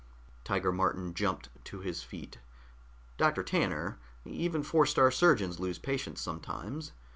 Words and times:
Tiger 0.43 0.71
Martin 0.71 1.13
jumped 1.13 1.49
to 1.65 1.81
his 1.81 2.01
feet. 2.01 2.39
"Doctor 3.17 3.43
Tanner, 3.43 3.99
even 4.25 4.63
Four 4.63 4.87
star 4.87 5.11
Surgeons 5.11 5.59
lose 5.59 5.77
patients 5.77 6.21
sometimes. 6.21 6.91